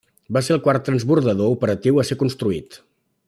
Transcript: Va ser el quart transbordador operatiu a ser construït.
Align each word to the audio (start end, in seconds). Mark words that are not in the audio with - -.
Va 0.37 0.41
ser 0.47 0.55
el 0.55 0.61
quart 0.67 0.83
transbordador 0.87 1.53
operatiu 1.57 2.01
a 2.05 2.09
ser 2.11 2.19
construït. 2.25 2.83